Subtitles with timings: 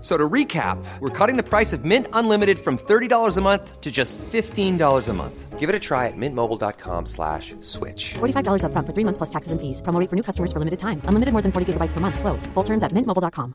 [0.00, 3.90] So to recap, we're cutting the price of Mint Unlimited from $30 a month to
[3.90, 5.58] just $15 a month.
[5.58, 8.14] Give it a try at mintmobile.com slash switch.
[8.14, 9.80] $45 upfront for three months plus taxes and fees.
[9.82, 11.00] Promo rate for new customers for limited time.
[11.08, 12.20] Unlimited more than 40 gigabytes per month.
[12.20, 12.46] Slows.
[12.54, 13.52] Full terms at mintmobile.com.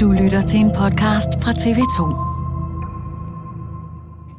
[0.00, 1.98] Du lytter til en podcast fra TV2.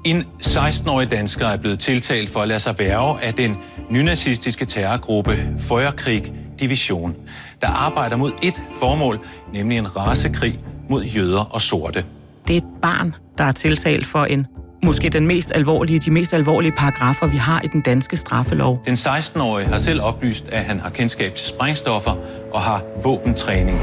[0.05, 3.57] En 16-årig dansker er blevet tiltalt for at lade sig værve af den
[3.89, 7.15] nynazistiske terrorgruppe Feuerkrieg Division,
[7.61, 9.19] der arbejder mod et formål,
[9.53, 12.05] nemlig en rasekrig mod jøder og sorte.
[12.47, 14.47] Det er et barn, der er tiltalt for en
[14.83, 18.81] måske den mest alvorlige, de mest alvorlige paragrafer, vi har i den danske straffelov.
[18.85, 22.11] Den 16-årige har selv oplyst, at han har kendskab til sprængstoffer
[22.53, 23.79] og har våbentræning.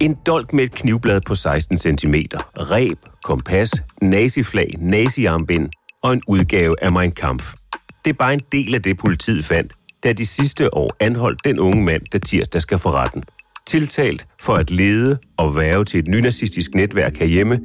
[0.00, 2.14] En dolk med et knivblad på 16 cm,
[2.56, 5.68] ræb, kompas, naziflag, naziarmbind
[6.02, 7.59] og en udgave af Mein Kampf.
[8.04, 9.72] Det er bare en del af det, politiet fandt,
[10.04, 13.24] da de sidste år anholdt den unge mand, der tirsdag skal for retten.
[13.66, 17.60] Tiltalt for at lede og værve til et nynazistisk netværk herhjemme.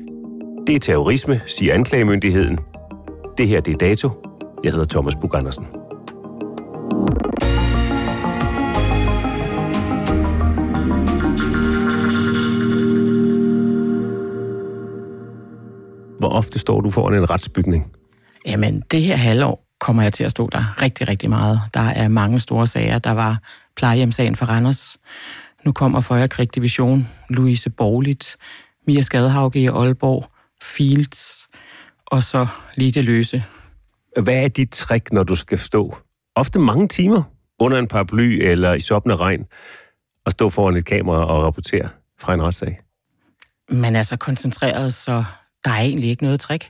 [0.68, 2.60] Det er terrorisme, siger anklagemyndigheden.
[3.38, 4.10] Det her det er dato.
[4.64, 5.66] Jeg hedder Thomas Bug Andersen.
[16.20, 17.92] Hvor ofte står du foran en retsbygning?
[18.46, 21.62] Jamen, det her halvår kommer jeg til at stå der rigtig, rigtig meget.
[21.74, 23.00] Der er mange store sager.
[23.00, 23.40] Der var
[23.76, 24.98] plejehjemsagen for Randers.
[25.66, 28.38] Nu kommer Feuerkrig Division, Louise Borligt,
[28.88, 30.32] Mia Skadhauge i Aalborg,
[30.62, 31.48] Fields,
[32.06, 33.44] og så lige det løse.
[34.22, 35.98] Hvad er dit trick, når du skal stå
[36.36, 37.24] ofte mange timer
[37.60, 39.46] under en paraply eller i soppende regn
[40.26, 42.80] og stå foran et kamera og rapportere fra en retssag?
[43.70, 45.24] Man er så koncentreret, så
[45.66, 46.70] der er egentlig ikke noget trick.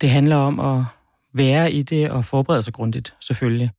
[0.00, 0.84] Det handler om at
[1.36, 3.70] være i det og forberede sig grundigt, selvfølgelig.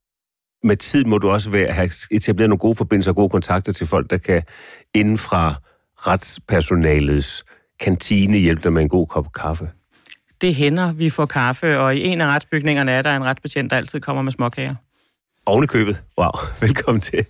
[0.64, 3.88] Med tid må du også være, have etableret nogle gode forbindelser og gode kontakter til
[3.88, 4.44] folk, der kan
[4.94, 5.56] inden fra
[5.96, 7.46] retspersonalets
[7.80, 9.70] kantine hjælpe dig med en god kop kaffe.
[10.42, 13.78] Det hænder, vi får kaffe, og i en af retsbygningerne er der en retsbetjent, der
[13.78, 14.76] altid kommer med småkager.
[15.46, 16.04] Oven i købet.
[16.20, 16.32] Wow,
[16.68, 17.26] velkommen til.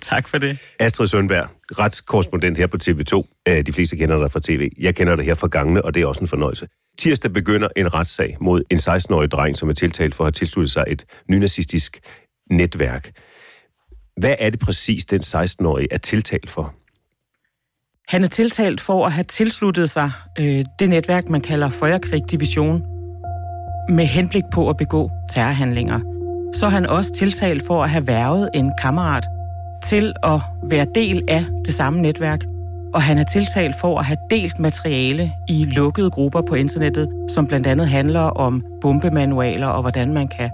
[0.00, 0.58] Tak for det.
[0.78, 1.48] Astrid Sundberg,
[1.78, 3.42] retskorrespondent her på TV2.
[3.48, 4.70] Øh, De fleste kender dig fra tv.
[4.78, 6.68] Jeg kender dig her fra gangene, og det er også en fornøjelse.
[6.98, 10.72] Tirsdag begynder en retssag mod en 16-årig dreng, som er tiltalt for at have tilsluttet
[10.72, 12.00] sig et nynazistisk
[12.50, 13.10] netværk.
[14.16, 16.74] Hvad er det præcis, den 16-årige er tiltalt for?
[18.08, 22.82] Han er tiltalt for at have tilsluttet sig øh, det netværk, man kalder Feuerkrig Division,
[23.88, 26.00] med henblik på at begå terrorhandlinger.
[26.54, 29.24] Så er han også tiltalt for at have værvet en kammerat
[29.82, 32.44] til at være del af det samme netværk.
[32.94, 37.46] Og han er tiltalt for at have delt materiale i lukkede grupper på internettet, som
[37.46, 40.50] blandt andet handler om bombemanualer og hvordan man kan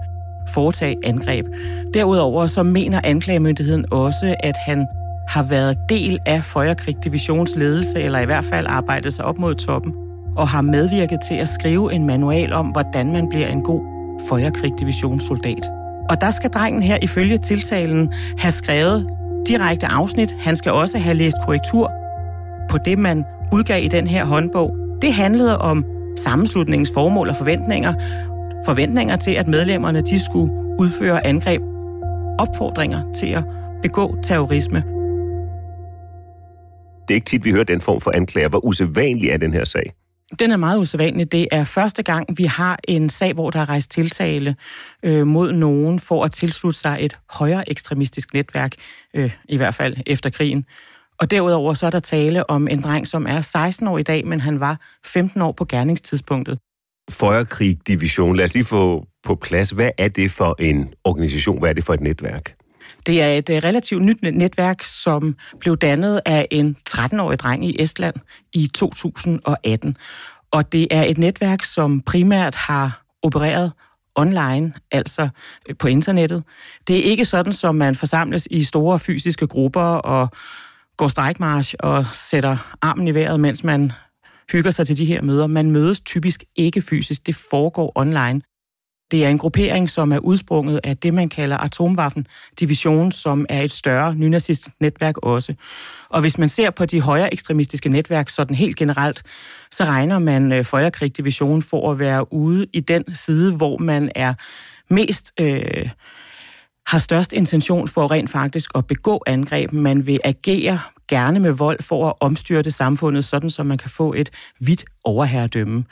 [0.53, 1.45] foretage angreb.
[1.93, 4.87] Derudover så mener anklagemyndigheden også, at han
[5.27, 9.55] har været del af Feuerkrig Divisions ledelse, eller i hvert fald arbejdet sig op mod
[9.55, 9.93] toppen,
[10.37, 13.81] og har medvirket til at skrive en manual om, hvordan man bliver en god
[14.29, 15.69] Feuerkrig-divisionssoldat.
[16.09, 19.09] Og der skal drengen her ifølge tiltalen have skrevet
[19.47, 20.35] direkte afsnit.
[20.39, 21.91] Han skal også have læst korrektur
[22.69, 24.77] på det, man udgav i den her håndbog.
[25.01, 25.85] Det handlede om
[26.17, 27.93] sammenslutningens formål og forventninger.
[28.65, 31.61] Forventninger til, at medlemmerne de skulle udføre angreb.
[32.39, 33.43] Opfordringer til at
[33.81, 34.83] begå terrorisme.
[37.07, 38.49] Det er ikke tit, vi hører den form for anklager.
[38.49, 39.93] Hvor usædvanlig er den her sag?
[40.39, 41.31] Den er meget usædvanlig.
[41.31, 44.55] Det er første gang, vi har en sag, hvor der er rejst tiltale
[45.03, 48.75] øh, mod nogen for at tilslutte sig et højere ekstremistisk netværk,
[49.13, 50.65] øh, i hvert fald efter krigen.
[51.19, 54.27] Og derudover så er der tale om en dreng, som er 16 år i dag,
[54.27, 56.59] men han var 15 år på gerningstidspunktet.
[57.09, 59.69] Føjerkrig Division, lad os lige få på plads.
[59.69, 61.59] Hvad er det for en organisation?
[61.59, 62.58] Hvad er det for et netværk?
[63.09, 67.75] Det er et øh, relativt nyt netværk, som blev dannet af en 13-årig dreng i
[67.79, 68.15] Estland
[68.53, 69.97] i 2018.
[70.51, 73.71] Og det er et netværk, som primært har opereret
[74.15, 75.29] online, altså
[75.69, 76.43] øh, på internettet.
[76.87, 80.29] Det er ikke sådan, som man forsamles i store fysiske grupper og
[80.97, 83.91] går strækmarsch og sætter armen i vejret, mens man
[84.51, 85.47] hygger sig til de her møder.
[85.47, 88.41] Man mødes typisk ikke fysisk, det foregår online.
[89.11, 93.71] Det er en gruppering, som er udsprunget af det, man kalder Atomwaffen-division, som er et
[93.71, 95.53] større nynazistisk netværk også.
[96.09, 99.23] Og hvis man ser på de højere ekstremistiske netværk sådan helt generelt,
[99.71, 104.11] så regner man øh, Feuerkrig Division for at være ude i den side, hvor man
[104.15, 104.33] er
[104.89, 105.33] mest...
[105.39, 105.89] Øh,
[106.89, 109.71] har størst intention for rent faktisk at begå angreb.
[109.71, 114.13] Man vil agere gerne med vold for at omstyrte samfundet, sådan så man kan få
[114.13, 114.29] et
[114.59, 115.85] vidt overherredømme.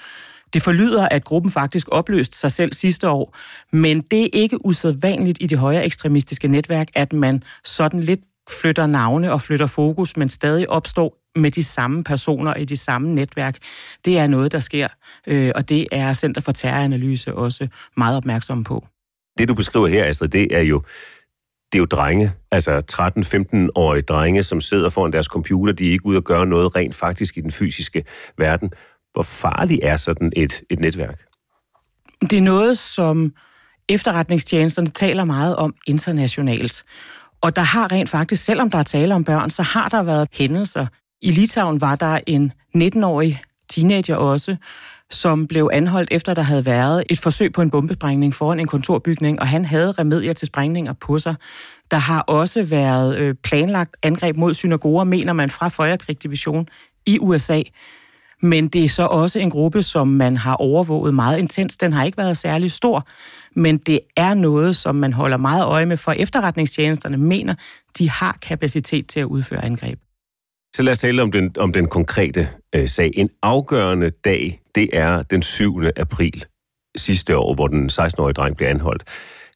[0.54, 3.38] Det forlyder, at gruppen faktisk opløste sig selv sidste år,
[3.72, 8.86] men det er ikke usædvanligt i det højere ekstremistiske netværk, at man sådan lidt flytter
[8.86, 13.58] navne og flytter fokus, men stadig opstår med de samme personer i de samme netværk.
[14.06, 14.88] Det er noget, der sker,
[15.28, 17.68] øh, og det er Center for Terroranalyse også
[17.98, 18.88] meget opmærksom på.
[19.38, 20.84] Det, du beskriver her, Astrid, det er jo
[21.72, 25.74] det er jo drenge, altså 13-15-årige drenge, som sidder foran deres computer.
[25.74, 28.04] De er ikke ude og gøre noget rent faktisk i den fysiske
[28.38, 28.72] verden.
[29.18, 31.22] Hvor farlig er sådan et, et netværk?
[32.22, 33.34] Det er noget, som
[33.90, 36.84] efterretningstjenesterne taler meget om internationalt.
[37.42, 40.28] Og der har rent faktisk, selvom der er tale om børn, så har der været
[40.34, 40.88] hændelser.
[41.22, 44.56] I Litauen var der en 19-årig teenager også,
[45.10, 49.40] som blev anholdt efter, der havde været et forsøg på en bombesprængning foran en kontorbygning,
[49.40, 51.36] og han havde remedier til sprængninger på sig.
[51.92, 56.68] Der har også været øh, planlagt angreb mod synagoger, mener man fra Føjerkrigsdivision
[57.06, 57.62] i USA.
[58.42, 61.78] Men det er så også en gruppe, som man har overvåget meget intens.
[61.78, 63.08] Den har ikke været særlig stor,
[63.56, 67.56] men det er noget, som man holder meget øje med, for efterretningstjenesterne mener,
[67.98, 70.00] de har kapacitet til at udføre angreb.
[70.76, 73.12] Så lad os tale om den, om den konkrete øh, sag.
[73.14, 75.84] En afgørende dag, det er den 7.
[75.96, 76.46] april
[76.96, 79.04] sidste år, hvor den 16-årige dreng bliver anholdt.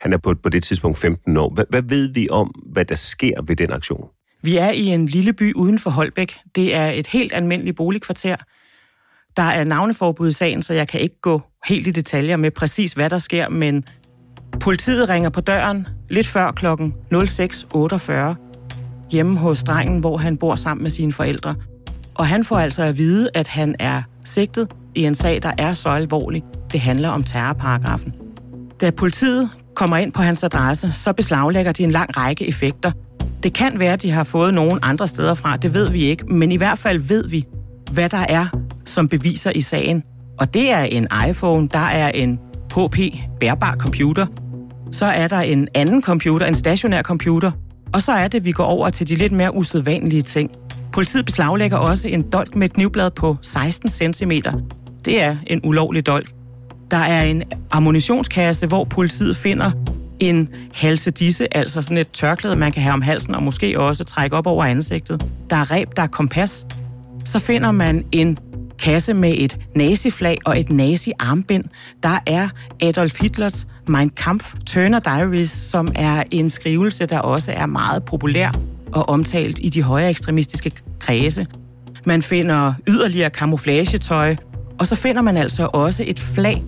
[0.01, 1.49] Han er på, på det tidspunkt 15 år.
[1.53, 4.09] Hvad, hvad ved vi om, hvad der sker ved den aktion?
[4.43, 6.37] Vi er i en lille by uden for Holbæk.
[6.55, 8.35] Det er et helt almindeligt boligkvarter.
[9.37, 12.93] Der er navneforbud i sagen, så jeg kan ikke gå helt i detaljer med præcis,
[12.93, 13.83] hvad der sker, men
[14.59, 18.11] politiet ringer på døren lidt før klokken 06.48
[19.11, 21.55] hjemme hos drengen, hvor han bor sammen med sine forældre.
[22.15, 25.73] Og han får altså at vide, at han er sigtet i en sag, der er
[25.73, 26.43] så alvorlig.
[26.71, 28.13] Det handler om terrorparagrafen.
[28.81, 32.91] Da politiet kommer ind på hans adresse, så beslaglægger de en lang række effekter.
[33.43, 36.25] Det kan være, at de har fået nogen andre steder fra, det ved vi ikke,
[36.25, 37.45] men i hvert fald ved vi,
[37.93, 38.47] hvad der er
[38.85, 40.03] som beviser i sagen.
[40.39, 42.39] Og det er en iPhone, der er en
[42.75, 42.97] HP
[43.39, 44.25] bærbar computer,
[44.91, 47.51] så er der en anden computer, en stationær computer,
[47.93, 50.51] og så er det, at vi går over til de lidt mere usædvanlige ting.
[50.91, 54.31] Politiet beslaglægger også en dolk med et knivblad på 16 cm.
[55.05, 56.31] Det er en ulovlig dolk.
[56.91, 59.71] Der er en ammunitionskasse, hvor politiet finder
[60.19, 64.37] en halsedisse, altså sådan et tørklæde, man kan have om halsen og måske også trække
[64.37, 65.25] op over ansigtet.
[65.49, 66.67] Der er reb, der er kompas.
[67.25, 68.37] Så finder man en
[68.81, 71.63] kasse med et naziflag og et nazi-armbind.
[72.03, 72.49] Der er
[72.81, 78.59] Adolf Hitlers Mein Kampf Turner Diaries, som er en skrivelse, der også er meget populær
[78.91, 81.47] og omtalt i de højere ekstremistiske kredse.
[82.05, 84.35] Man finder yderligere kamuflagetøj,
[84.79, 86.63] og så finder man altså også et flag,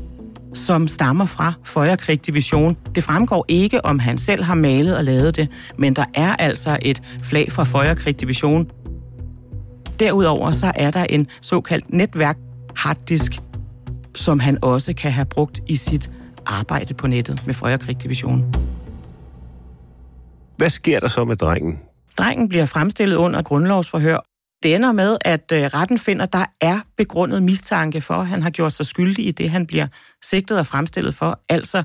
[0.53, 2.77] som stammer fra Føjerkrig Division.
[2.95, 6.77] Det fremgår ikke, om han selv har malet og lavet det, men der er altså
[6.81, 8.67] et flag fra Føjerkrig Division.
[9.99, 12.37] Derudover så er der en såkaldt netværk
[12.75, 13.31] harddisk,
[14.15, 16.11] som han også kan have brugt i sit
[16.45, 18.55] arbejde på nettet med Frøjerkrig Division.
[20.57, 21.79] Hvad sker der så med drengen?
[22.17, 24.19] Drengen bliver fremstillet under grundlovsforhør.
[24.63, 28.49] Det ender med, at øh, retten finder, der er begrundet mistanke for, at han har
[28.49, 29.87] gjort sig skyldig i det, han bliver
[30.23, 31.39] sigtet og fremstillet for.
[31.49, 31.83] Altså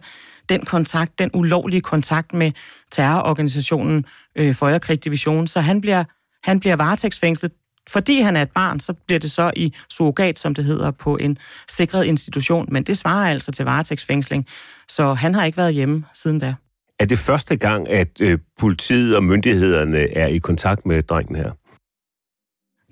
[0.48, 2.52] den kontakt, den ulovlige kontakt med
[2.92, 4.04] terrororganisationen
[4.36, 5.46] øh, Føjerkrig Division.
[5.46, 6.04] Så han bliver,
[6.44, 7.52] han bliver varetægtsfængslet
[7.88, 11.16] fordi han er et barn, så bliver det så i surrogat, som det hedder, på
[11.16, 12.68] en sikret institution.
[12.70, 14.46] Men det svarer altså til varetægtsfængsling.
[14.88, 16.54] Så han har ikke været hjemme siden da.
[16.98, 21.50] Er det første gang, at øh, politiet og myndighederne er i kontakt med drengen her?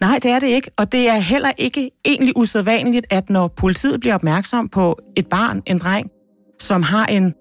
[0.00, 4.00] Nej, det er det ikke, og det er heller ikke egentlig usædvanligt, at når politiet
[4.00, 6.10] bliver opmærksom på et barn, en dreng,
[6.60, 7.34] som har en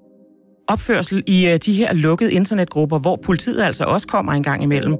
[0.67, 4.97] opførsel i øh, de her lukkede internetgrupper, hvor politiet altså også kommer en gang imellem,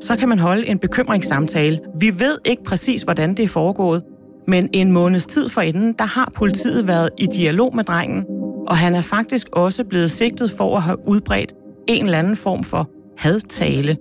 [0.00, 1.80] så kan man holde en bekymringssamtale.
[2.00, 4.02] Vi ved ikke præcis, hvordan det er foregået,
[4.48, 8.24] men en måneds tid forinden, der har politiet været i dialog med drengen,
[8.66, 11.52] og han er faktisk også blevet sigtet for at have udbredt
[11.88, 13.96] en eller anden form for hadtale.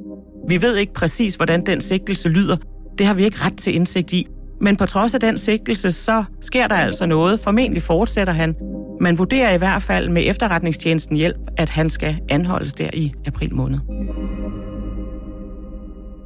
[0.48, 2.58] Vi ved ikke præcis, hvordan den sigtelse lyder.
[2.98, 4.28] Det har vi ikke ret til indsigt i.
[4.62, 7.40] Men på trods af den sigtelse, så sker der altså noget.
[7.40, 8.56] Formentlig fortsætter han.
[9.02, 13.56] Man vurderer i hvert fald med efterretningstjenesten hjælp, at han skal anholdes der i april
[13.56, 13.80] måned.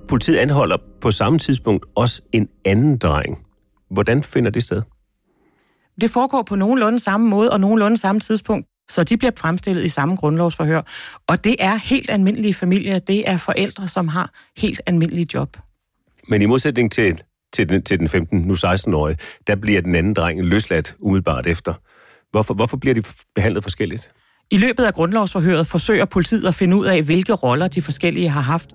[0.10, 3.46] Politiet anholder på samme tidspunkt også en anden dreng.
[3.92, 4.82] Hvordan finder det sted?
[6.02, 9.88] Det foregår på nogenlunde samme måde og nogenlunde samme tidspunkt, så de bliver fremstillet i
[9.88, 10.82] samme grundlovsforhør.
[11.28, 13.00] Og det er helt almindelige familier.
[13.00, 15.58] Det er forældre, som har helt almindelige job.
[16.28, 17.22] Men i modsætning til,
[17.54, 21.74] til, den, til den 15, nu 16-årige, der bliver den anden dreng løsladt umiddelbart efter.
[22.32, 23.04] Hvorfor, hvorfor bliver de
[23.36, 24.12] behandlet forskelligt?
[24.52, 28.42] I løbet af grundlovsforhøret forsøger politiet at finde ud af, hvilke roller de forskellige har
[28.42, 28.70] haft.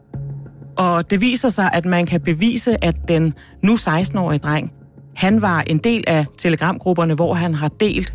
[0.77, 4.73] Og det viser sig, at man kan bevise, at den nu 16-årige dreng,
[5.17, 8.15] han var en del af telegramgrupperne, hvor han har delt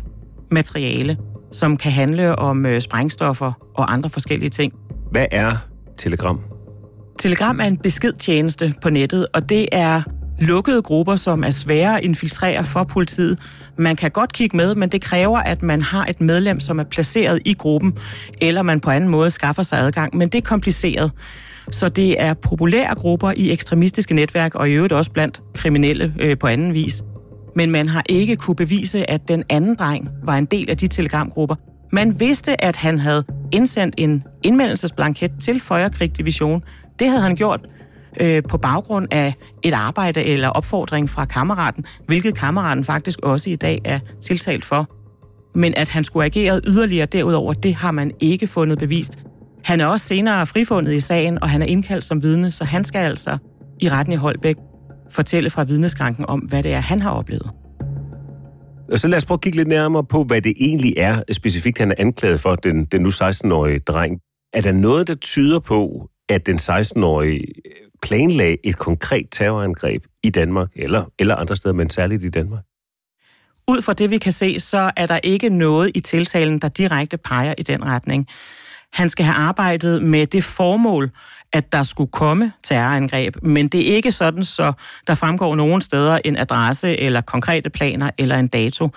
[0.50, 1.18] materiale,
[1.52, 4.72] som kan handle om øh, sprængstoffer og andre forskellige ting.
[5.10, 5.56] Hvad er
[5.98, 6.40] Telegram?
[7.18, 10.02] Telegram er en beskedtjeneste på nettet, og det er
[10.40, 13.38] lukkede grupper, som er svære at infiltrere for politiet.
[13.78, 16.84] Man kan godt kigge med, men det kræver, at man har et medlem, som er
[16.84, 17.98] placeret i gruppen,
[18.40, 21.10] eller man på anden måde skaffer sig adgang, men det er kompliceret.
[21.70, 26.38] Så det er populære grupper i ekstremistiske netværk, og i øvrigt også blandt kriminelle øh,
[26.38, 27.02] på anden vis.
[27.56, 30.88] Men man har ikke kunne bevise, at den anden dreng var en del af de
[30.88, 31.54] telegramgrupper.
[31.92, 36.62] Man vidste, at han havde indsendt en indmeldelsesblanket til Føjerkrig Division.
[36.98, 37.60] Det havde han gjort
[38.20, 43.56] øh, på baggrund af et arbejde eller opfordring fra kammeraten, hvilket kammeraten faktisk også i
[43.56, 44.90] dag er tiltalt for.
[45.54, 49.18] Men at han skulle agere yderligere derudover, det har man ikke fundet bevist.
[49.64, 52.84] Han er også senere frifundet i sagen, og han er indkaldt som vidne, så han
[52.84, 53.38] skal altså
[53.80, 54.56] i retten i Holbæk
[55.10, 57.50] fortælle fra vidneskranken om, hvad det er, han har oplevet.
[58.92, 61.78] Og så lad os prøve at kigge lidt nærmere på, hvad det egentlig er specifikt,
[61.78, 64.20] han er anklaget for, den, den nu 16-årige dreng.
[64.52, 67.46] Er der noget, der tyder på, at den 16-årige
[68.02, 72.62] planlagde et konkret terrorangreb i Danmark, eller, eller andre steder, men særligt i Danmark?
[73.68, 77.16] Ud fra det, vi kan se, så er der ikke noget i tiltalen, der direkte
[77.16, 78.28] peger i den retning.
[78.92, 81.10] Han skal have arbejdet med det formål,
[81.52, 84.72] at der skulle komme terrorangreb, men det er ikke sådan, så
[85.06, 88.90] der fremgår nogen steder en adresse eller konkrete planer eller en dato.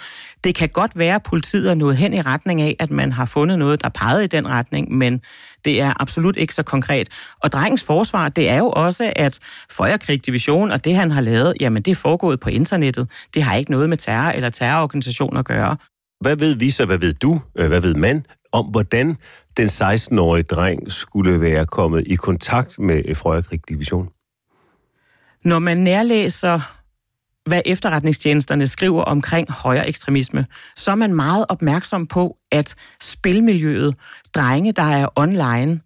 [0.44, 3.26] Det kan godt være, at politiet er nået hen i retning af, at man har
[3.26, 5.22] fundet noget, der pegede i den retning, men
[5.66, 7.10] det er absolut ikke så konkret.
[7.42, 9.40] Og drengens forsvar, det er jo også, at
[9.72, 13.10] Føjerkrig Division og det, han har lavet, jamen det er foregået på internettet.
[13.34, 15.78] Det har ikke noget med terror eller terrororganisationer at gøre.
[16.22, 19.17] Hvad ved vi så, hvad ved du, øh, hvad ved man om, hvordan
[19.57, 24.10] den 16-årige dreng skulle være kommet i kontakt med øh, Frøjerkrig Division?
[25.43, 26.79] Når man nærlæser,
[27.45, 30.45] hvad efterretningstjenesterne skriver omkring højere ekstremisme,
[30.75, 33.95] så er man meget opmærksom på, at spilmiljøet,
[34.33, 35.81] drenge, der er online,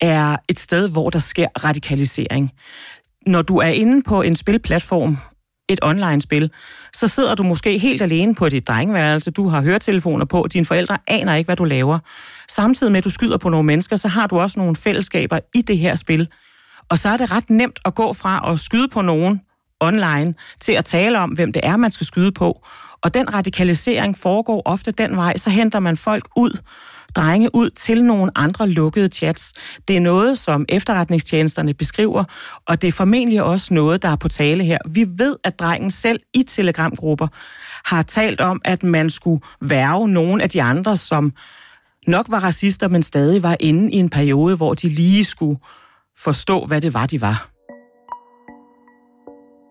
[0.00, 2.52] er et sted, hvor der sker radikalisering.
[3.26, 5.16] Når du er inde på en spilplatform,
[5.68, 6.50] et online-spil,
[6.94, 10.98] så sidder du måske helt alene på dit drengeværelse, du har høretelefoner på, dine forældre
[11.06, 11.98] aner ikke, hvad du laver.
[12.48, 15.62] Samtidig med, at du skyder på nogle mennesker, så har du også nogle fællesskaber i
[15.62, 16.28] det her spil.
[16.88, 19.40] Og så er det ret nemt at gå fra at skyde på nogen
[19.80, 22.64] online til at tale om, hvem det er, man skal skyde på.
[23.02, 26.60] Og den radikalisering foregår ofte den vej, så henter man folk ud,
[27.16, 29.52] drenge ud til nogle andre lukkede chats.
[29.88, 32.24] Det er noget, som efterretningstjenesterne beskriver,
[32.66, 34.78] og det er formentlig også noget, der er på tale her.
[34.88, 37.28] Vi ved, at drengen selv i telegramgrupper
[37.84, 41.32] har talt om, at man skulle værve nogle af de andre, som
[42.06, 45.58] nok var racister, men stadig var inde i en periode, hvor de lige skulle
[46.16, 47.50] forstå, hvad det var, de var.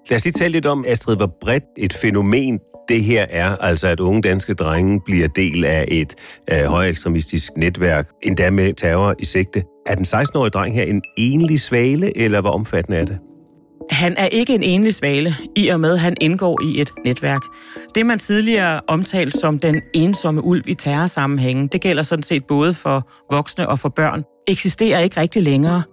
[0.10, 3.88] Lad os lige tale lidt om, Astrid, hvor bredt et fænomen det her er, altså
[3.88, 6.16] at unge danske drenge bliver del af et
[6.52, 9.64] øh, højekstremistisk netværk, endda med terror i sigte.
[9.86, 13.18] Er den 16-årige dreng her en enlig svale, eller hvor omfattende er det?
[13.90, 17.42] Han er ikke en enlig svale, i og med at han indgår i et netværk.
[17.96, 22.74] Det, man tidligere omtalte som den ensomme ulv i terrorsammenhængen, det gælder sådan set både
[22.74, 25.84] for voksne og for børn, eksisterer ikke rigtig længere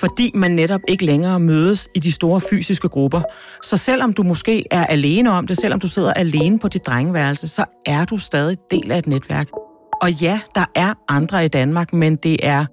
[0.00, 3.22] fordi man netop ikke længere mødes i de store fysiske grupper.
[3.62, 7.48] Så selvom du måske er alene om det, selvom du sidder alene på dit drengeværelse,
[7.48, 9.48] så er du stadig del af et netværk.
[10.02, 12.66] Og ja, der er andre i Danmark, men det er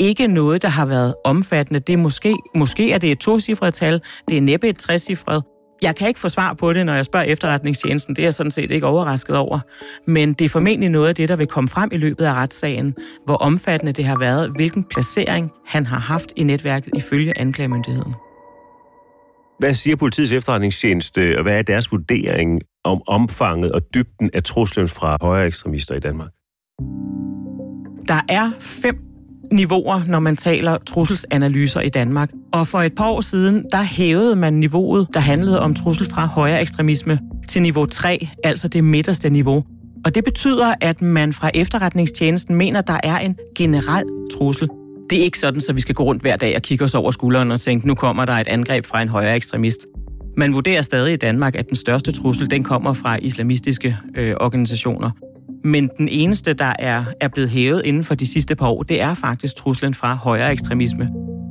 [0.00, 1.80] ikke noget, der har været omfattende.
[1.80, 5.42] Det er måske, måske er det et tocifret tal, det er næppe et trecifret.
[5.82, 8.16] Jeg kan ikke få svar på det, når jeg spørger efterretningstjenesten.
[8.16, 9.60] Det er jeg sådan set ikke overrasket over.
[10.06, 12.94] Men det er formentlig noget af det, der vil komme frem i løbet af retssagen.
[13.24, 18.14] Hvor omfattende det har været, hvilken placering han har haft i netværket ifølge anklagemyndigheden.
[19.58, 24.88] Hvad siger politiets efterretningstjeneste, og hvad er deres vurdering om omfanget og dybden af truslen
[24.88, 26.30] fra højere ekstremister i Danmark?
[28.08, 29.11] Der er fem
[29.52, 32.30] niveauer, når man taler trusselsanalyser i Danmark.
[32.52, 36.26] Og for et par år siden, der hævede man niveauet, der handlede om trussel fra
[36.26, 37.18] højere ekstremisme,
[37.48, 39.64] til niveau 3, altså det midterste niveau.
[40.04, 44.04] Og det betyder, at man fra efterretningstjenesten mener, der er en generel
[44.38, 44.68] trussel.
[45.10, 47.10] Det er ikke sådan, så vi skal gå rundt hver dag og kigge os over
[47.10, 49.86] skulderen og tænke, nu kommer der et angreb fra en højere ekstremist.
[50.36, 55.10] Man vurderer stadig i Danmark, at den største trussel, den kommer fra islamistiske øh, organisationer.
[55.64, 59.00] Men den eneste, der er, er blevet hævet inden for de sidste par år, det
[59.00, 61.08] er faktisk truslen fra højere ekstremisme.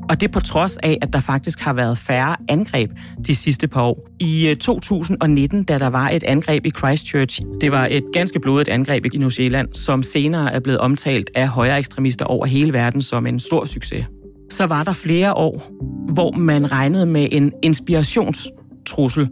[0.10, 2.92] Og det på trods af, at der faktisk har været færre angreb
[3.28, 4.08] de sidste par år.
[4.20, 8.70] I øh, 2019, da der var et angreb i Christchurch, det var et ganske blodigt
[8.70, 13.02] angreb i New Zealand, som senere er blevet omtalt af højere ekstremister over hele verden
[13.02, 14.06] som en stor succes.
[14.50, 15.72] Så var der flere år,
[16.14, 19.30] hvor man regnede med en inspirationstrussel.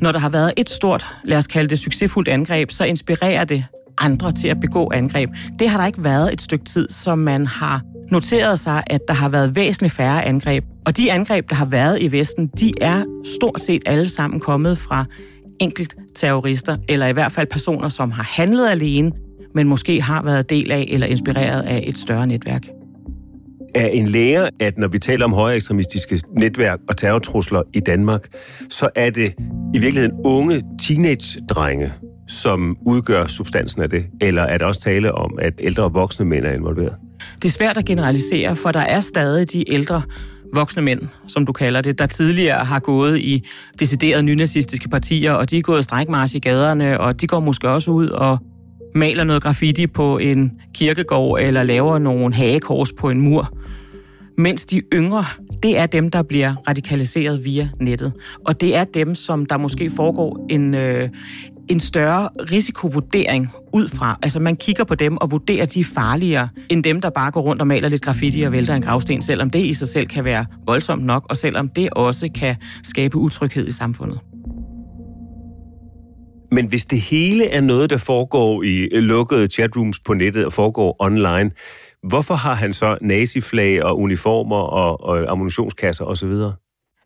[0.00, 3.64] Når der har været et stort, lad os kalde det succesfuldt angreb, så inspirerer det
[4.00, 5.30] andre til at begå angreb.
[5.58, 9.14] Det har der ikke været et stykke tid, som man har noteret sig, at der
[9.14, 10.64] har været væsentligt færre angreb.
[10.86, 13.04] Og de angreb, der har været i Vesten, de er
[13.36, 15.04] stort set alle sammen kommet fra
[15.60, 19.12] enkelt terrorister, eller i hvert fald personer, som har handlet alene,
[19.54, 22.62] men måske har været del af eller inspireret af et større netværk.
[23.74, 28.28] Er en lærer, at når vi taler om højere ekstremistiske netværk og terrortrusler i Danmark,
[28.70, 29.34] så er det
[29.74, 31.92] i virkeligheden unge teenage-drenge,
[32.30, 34.06] som udgør substansen af det?
[34.20, 36.94] Eller er der også tale om, at ældre og voksne mænd er involveret?
[37.42, 40.02] Det er svært at generalisere, for der er stadig de ældre
[40.54, 43.44] voksne mænd, som du kalder det, der tidligere har gået i
[43.78, 47.90] deciderede nynazistiske partier, og de er gået strækmarsch i gaderne, og de går måske også
[47.90, 48.38] ud og
[48.94, 53.56] maler noget graffiti på en kirkegård, eller laver nogle hagekors på en mur.
[54.38, 55.24] Mens de yngre,
[55.62, 58.12] det er dem, der bliver radikaliseret via nettet.
[58.46, 61.08] Og det er dem, som der måske foregår en, øh,
[61.68, 64.18] en større risikovurdering ud fra.
[64.22, 67.30] Altså man kigger på dem og vurderer, at de er farligere end dem, der bare
[67.30, 70.06] går rundt og maler lidt graffiti og vælter en gravsten, selvom det i sig selv
[70.06, 74.20] kan være voldsomt nok, og selvom det også kan skabe utryghed i samfundet.
[76.52, 80.96] Men hvis det hele er noget, der foregår i lukkede chatrooms på nettet og foregår
[80.98, 81.50] online,
[82.02, 86.34] hvorfor har han så naziflag og uniformer og, og ammunitionskasser osv.?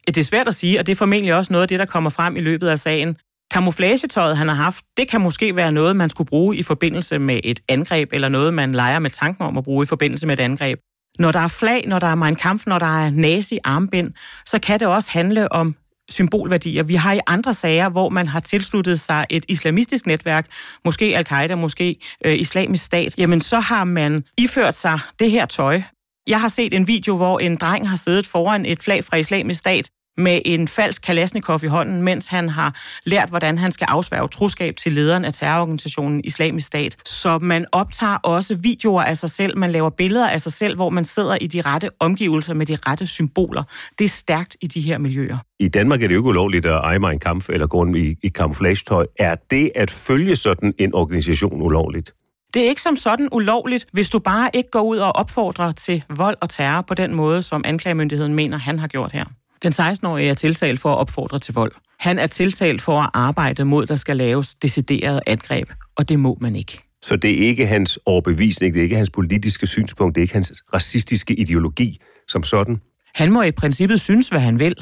[0.07, 2.11] Det er svært at sige, og det er formentlig også noget af det, der kommer
[2.11, 3.17] frem i løbet af sagen.
[3.51, 7.41] Kamuflagetøjet, han har haft, det kan måske være noget, man skulle bruge i forbindelse med
[7.45, 10.43] et angreb, eller noget, man leger med tanken om at bruge i forbindelse med et
[10.43, 10.79] angreb.
[11.19, 14.13] Når der er flag, når der er Mein Kampf, når der er nazi-armbind,
[14.47, 15.77] så kan det også handle om
[16.09, 16.83] symbolværdier.
[16.83, 20.47] Vi har i andre sager, hvor man har tilsluttet sig et islamistisk netværk,
[20.85, 25.83] måske al-Qaida, måske øh, islamisk stat, jamen så har man iført sig det her tøj.
[26.27, 29.59] Jeg har set en video, hvor en dreng har siddet foran et flag fra islamisk
[29.59, 34.29] stat, med en falsk Kalashnikov i hånden, mens han har lært, hvordan han skal afsværge
[34.29, 36.97] troskab til lederen af terrororganisationen Islamisk Stat.
[37.07, 40.91] Så man optager også videoer af sig selv, man laver billeder af sig selv, hvor
[40.91, 43.63] man sidder i de rette omgivelser med de rette symboler.
[43.99, 45.39] Det er stærkt i de her miljøer.
[45.59, 48.29] I Danmark er det jo ikke ulovligt at eje en kamp eller gå i, i
[48.29, 49.07] camouflage-tøj.
[49.19, 52.15] Er det at følge sådan en organisation ulovligt?
[52.55, 56.05] Det er ikke som sådan ulovligt, hvis du bare ikke går ud og opfordrer til
[56.17, 59.25] vold og terror på den måde, som anklagemyndigheden mener, han har gjort her.
[59.65, 61.73] Den 16-årige er tiltalt for at opfordre til vold.
[61.99, 66.39] Han er tiltalt for at arbejde mod, der skal laves deciderede angreb, og det må
[66.41, 66.83] man ikke.
[67.03, 70.35] Så det er ikke hans overbevisning, det er ikke hans politiske synspunkt, det er ikke
[70.35, 72.81] hans racistiske ideologi som sådan?
[73.15, 74.75] Han må i princippet synes, hvad han vil.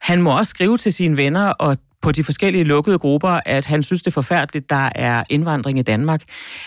[0.00, 3.82] Han må også skrive til sine venner og på de forskellige lukkede grupper, at han
[3.82, 6.22] synes, det er forfærdeligt, der er indvandring i Danmark.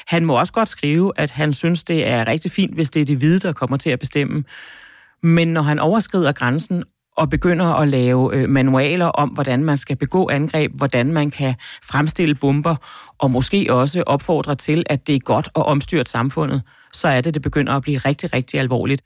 [0.07, 3.05] Han må også godt skrive, at han synes, det er rigtig fint, hvis det er
[3.05, 4.43] de hvide, der kommer til at bestemme.
[5.23, 6.83] Men når han overskrider grænsen
[7.17, 11.55] og begynder at lave øh, manualer om, hvordan man skal begå angreb, hvordan man kan
[11.83, 12.75] fremstille bomber,
[13.17, 16.61] og måske også opfordre til, at det er godt at omstyre samfundet,
[16.93, 19.01] så er det, det begynder at blive rigtig, rigtig alvorligt.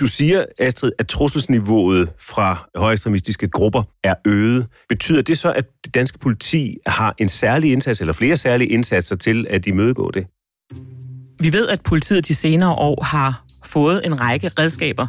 [0.00, 4.66] Du siger, Astrid, at trusselsniveauet fra højekstremistiske grupper er øget.
[4.88, 9.16] Betyder det så, at det danske politi har en særlig indsats, eller flere særlige indsatser
[9.16, 10.26] til at imødegå det?
[11.40, 15.06] Vi ved, at politiet de senere år har fået en række redskaber,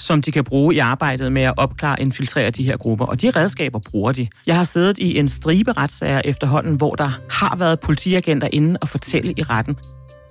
[0.00, 3.04] som de kan bruge i arbejdet med at opklare og infiltrere de her grupper.
[3.06, 4.28] Og de redskaber bruger de.
[4.46, 8.88] Jeg har siddet i en stribe retssager efterhånden, hvor der har været politiagenter inde og
[8.88, 9.76] fortælle i retten,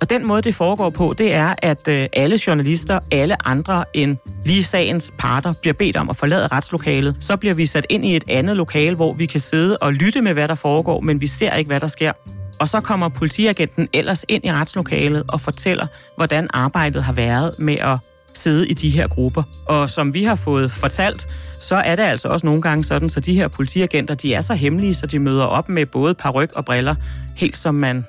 [0.00, 4.16] Og den måde, det foregår på, det er, at øh, alle journalister, alle andre end
[4.44, 7.16] lige sagens parter, bliver bedt om at forlade retslokalet.
[7.20, 10.20] Så bliver vi sat ind i et andet lokale, hvor vi kan sidde og lytte
[10.22, 12.12] med, hvad der foregår, men vi ser ikke, hvad der sker.
[12.60, 17.76] Og så kommer politiagenten ellers ind i retslokalet og fortæller, hvordan arbejdet har været med
[17.76, 17.98] at
[18.34, 19.42] sidde i de her grupper.
[19.66, 21.26] Og som vi har fået fortalt,
[21.60, 24.54] så er det altså også nogle gange sådan, så de her politiagenter, de er så
[24.54, 26.94] hemmelige, så de møder op med både paryk og briller,
[27.36, 28.04] helt som man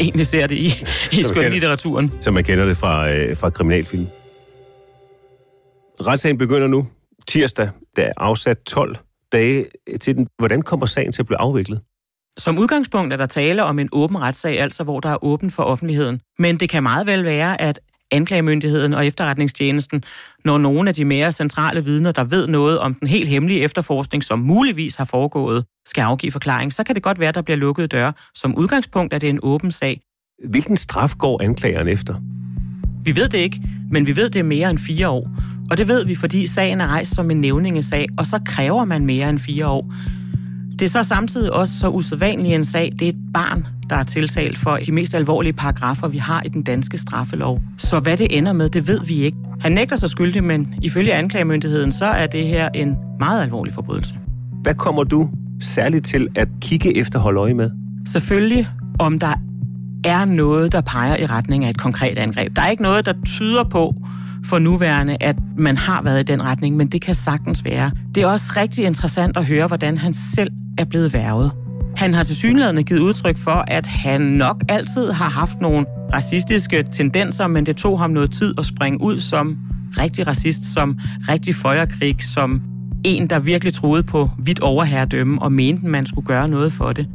[0.00, 2.12] egentlig ser det i, i skønlitteraturen.
[2.20, 4.06] Som man kender det fra, øh, fra kriminalfilm.
[6.00, 6.86] Retssagen begynder nu,
[7.26, 8.96] tirsdag, der er afsat 12
[9.32, 9.66] dage
[10.00, 10.28] til den.
[10.38, 11.80] Hvordan kommer sagen til at blive afviklet?
[12.36, 15.62] Som udgangspunkt er der tale om en åben retssag, altså hvor der er åben for
[15.62, 16.20] offentligheden.
[16.38, 17.80] Men det kan meget vel være, at
[18.12, 20.04] anklagemyndigheden og efterretningstjenesten,
[20.44, 24.24] når nogle af de mere centrale vidner, der ved noget om den helt hemmelige efterforskning,
[24.24, 27.92] som muligvis har foregået, skal afgive forklaring, så kan det godt være, der bliver lukket
[27.92, 28.12] døre.
[28.34, 30.00] Som udgangspunkt er det en åben sag.
[30.48, 32.14] Hvilken straf går anklageren efter?
[33.04, 35.28] Vi ved det ikke, men vi ved det er mere end fire år.
[35.70, 39.06] Og det ved vi, fordi sagen er rejst som en nævningesag, og så kræver man
[39.06, 39.92] mere end fire år.
[40.78, 42.92] Det er så samtidig også så usædvanlig en sag.
[42.98, 46.48] Det er et barn, der er tiltalt for de mest alvorlige paragrafer, vi har i
[46.48, 47.60] den danske straffelov.
[47.78, 49.36] Så hvad det ender med, det ved vi ikke.
[49.60, 54.14] Han nægter sig skyldig, men ifølge anklagemyndigheden, så er det her en meget alvorlig forbrydelse.
[54.62, 55.30] Hvad kommer du
[55.60, 57.70] særligt til at kigge efter holde øje med?
[58.08, 59.34] Selvfølgelig, om der
[60.04, 62.56] er noget, der peger i retning af et konkret angreb.
[62.56, 63.94] Der er ikke noget, der tyder på,
[64.44, 67.90] for nuværende, at man har været i den retning, men det kan sagtens være.
[68.14, 71.52] Det er også rigtig interessant at høre, hvordan han selv er blevet værvet.
[71.96, 76.82] Han har til synligheden givet udtryk for, at han nok altid har haft nogle racistiske
[76.82, 79.58] tendenser, men det tog ham noget tid at springe ud som
[79.98, 82.62] rigtig racist, som rigtig føjerkrig, som
[83.04, 87.08] en, der virkelig troede på vidt overherredømme og mente, man skulle gøre noget for det.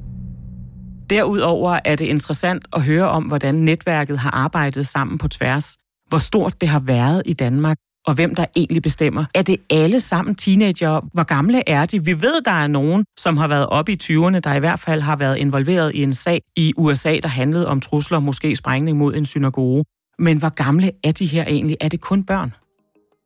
[1.10, 5.78] Derudover er det interessant at høre om, hvordan netværket har arbejdet sammen på tværs.
[6.10, 9.26] Hvor stort det har været i Danmark, og hvem der egentlig bestemmer.
[9.36, 11.10] Er det alle sammen teenager?
[11.14, 12.06] Hvor gamle er de?
[12.06, 15.02] Vi ved, der er nogen, som har været oppe i 20'erne, der i hvert fald
[15.02, 19.16] har været involveret i en sag i USA, der handlede om trusler, måske sprængning mod
[19.16, 19.86] en synagoge.
[20.20, 21.78] Men hvor gamle er de her egentlig?
[21.82, 22.54] Er det kun børn?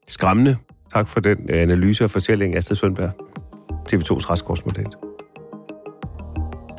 [0.07, 0.57] Skræmmende.
[0.93, 3.11] Tak for den øh, analyse og fortælling, Astrid Sundberg.
[3.93, 4.85] TV2's retskortsmodel.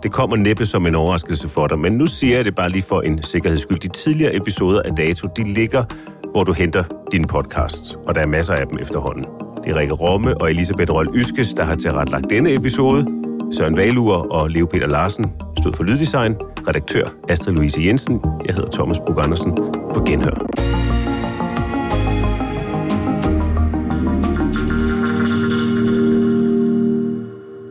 [0.03, 2.83] Det kommer næppe som en overraskelse for dig, men nu siger jeg det bare lige
[2.83, 3.79] for en sikkerheds skyld.
[3.79, 5.85] De tidligere episoder af Dato, de ligger
[6.33, 9.25] hvor du henter din podcast, og der er masser af dem efterhånden.
[9.65, 13.07] Det er Rikke Romme og Elisabeth Røl Yskes, der har tilrettelagt denne episode.
[13.53, 16.37] Søren Valur og Leo Peter Larsen stod for lyddesign.
[16.69, 18.21] Redaktør Astrid Louise Jensen.
[18.47, 19.57] Jeg hedder Thomas Bug Andersen.
[19.95, 20.47] På genhør.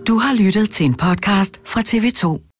[0.08, 2.50] Du har lyttet til en podcast fra TV2.